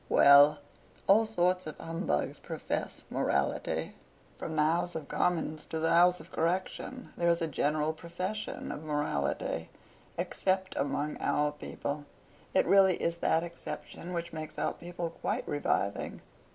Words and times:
Well; 0.09 0.57
all 1.05 1.25
sorts 1.25 1.67
of 1.67 1.77
humbugs 1.77 2.39
profess 2.39 3.03
morality. 3.11 3.93
From 4.35 4.55
the 4.55 4.63
House 4.63 4.95
of 4.95 5.07
Commons 5.07 5.63
to 5.67 5.77
the 5.79 5.91
House 5.91 6.19
of 6.19 6.31
Correction, 6.31 7.13
there 7.15 7.29
is 7.29 7.39
a 7.39 7.45
general 7.47 7.93
profession 7.93 8.71
of 8.71 8.83
morality, 8.83 9.69
except 10.17 10.75
among 10.75 11.17
our 11.19 11.51
people; 11.51 12.05
it 12.55 12.65
really 12.65 12.95
is 12.95 13.17
that 13.17 13.43
exception 13.43 14.11
which 14.11 14.33
makes 14.33 14.57
our 14.57 14.73
people 14.73 15.11
quite 15.11 15.47
reviving. 15.47 16.23